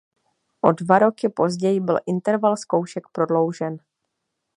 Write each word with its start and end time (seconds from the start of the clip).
O 0.61 0.71
dva 0.73 0.99
roky 0.99 1.29
později 1.29 1.79
byl 1.79 1.99
interval 2.05 2.57
zkoušek 2.57 3.03
prodloužen. 3.11 3.77